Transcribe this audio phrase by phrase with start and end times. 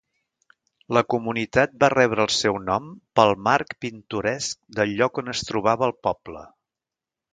[0.97, 2.87] La comunitat va rebre el seu nom
[3.19, 6.43] pel marc pintoresc del lloc on es trobava el poble.